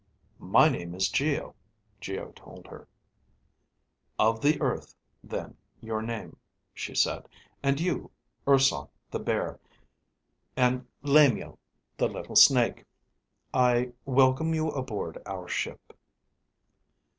"My 0.39 0.67
name 0.67 0.95
is 0.95 1.09
Geo," 1.09 1.53
Geo 1.99 2.31
told 2.31 2.65
her. 2.65 2.87
"Of 4.17 4.41
the 4.41 4.59
Earth, 4.59 4.95
then, 5.23 5.55
your 5.79 6.01
name," 6.01 6.37
she 6.73 6.95
said. 6.95 7.27
"And 7.61 7.79
you, 7.79 8.09
Urson, 8.47 8.87
the 9.11 9.19
bear. 9.19 9.59
And 10.57 10.87
Lamio, 11.03 11.59
the 11.97 12.07
little 12.09 12.35
Snake. 12.35 12.85
I 13.53 13.91
welcome 14.03 14.55
you 14.55 14.69
aboard 14.71 15.21
our 15.27 15.47
ship." 15.47 15.93